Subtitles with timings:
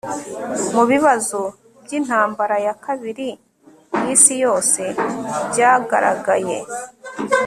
[0.75, 1.41] mubibazo
[1.83, 3.27] byintambara ya kabiri
[4.05, 4.81] yisi yose
[5.49, 6.57] byagaragaye